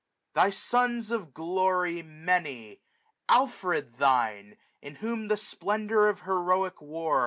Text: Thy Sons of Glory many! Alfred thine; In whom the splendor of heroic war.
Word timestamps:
Thy 0.33 0.49
Sons 0.49 1.11
of 1.11 1.31
Glory 1.31 2.01
many! 2.01 2.81
Alfred 3.29 3.99
thine; 3.99 4.57
In 4.81 4.95
whom 4.95 5.27
the 5.27 5.37
splendor 5.37 6.09
of 6.09 6.21
heroic 6.21 6.81
war. 6.81 7.19